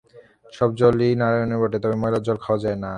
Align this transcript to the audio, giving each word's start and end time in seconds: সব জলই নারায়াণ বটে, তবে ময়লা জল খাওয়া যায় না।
সব 0.53 0.69
জলই 0.79 1.09
নারায়াণ 1.21 1.51
বটে, 1.61 1.77
তবে 1.83 1.95
ময়লা 2.01 2.19
জল 2.27 2.37
খাওয়া 2.43 2.59
যায় 2.63 2.77
না। 2.77 2.89